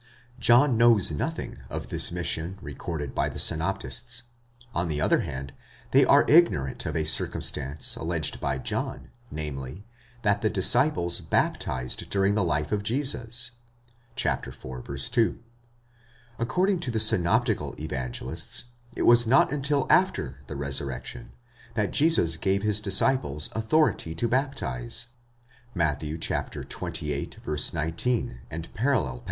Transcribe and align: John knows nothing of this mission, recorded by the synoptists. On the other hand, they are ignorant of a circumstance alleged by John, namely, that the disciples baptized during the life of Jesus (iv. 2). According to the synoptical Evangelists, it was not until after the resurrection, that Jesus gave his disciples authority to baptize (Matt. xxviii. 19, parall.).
John 0.39 0.77
knows 0.77 1.11
nothing 1.11 1.59
of 1.69 1.89
this 1.89 2.11
mission, 2.11 2.57
recorded 2.59 3.13
by 3.13 3.29
the 3.29 3.37
synoptists. 3.37 4.23
On 4.73 4.87
the 4.87 4.99
other 4.99 5.19
hand, 5.19 5.53
they 5.91 6.03
are 6.05 6.25
ignorant 6.27 6.87
of 6.87 6.95
a 6.95 7.03
circumstance 7.03 7.95
alleged 7.97 8.39
by 8.41 8.57
John, 8.57 9.11
namely, 9.29 9.85
that 10.23 10.41
the 10.41 10.49
disciples 10.49 11.19
baptized 11.19 12.09
during 12.09 12.33
the 12.33 12.43
life 12.43 12.71
of 12.71 12.81
Jesus 12.81 13.51
(iv. 14.17 15.11
2). 15.11 15.39
According 16.39 16.79
to 16.79 16.89
the 16.89 16.99
synoptical 16.99 17.75
Evangelists, 17.79 18.63
it 18.95 19.03
was 19.03 19.27
not 19.27 19.51
until 19.51 19.85
after 19.87 20.39
the 20.47 20.55
resurrection, 20.55 21.31
that 21.75 21.91
Jesus 21.91 22.37
gave 22.37 22.63
his 22.63 22.81
disciples 22.81 23.49
authority 23.51 24.15
to 24.15 24.27
baptize 24.27 25.09
(Matt. 25.75 25.97
xxviii. 26.01 27.29
19, 27.45 28.39
parall.). 28.73 29.19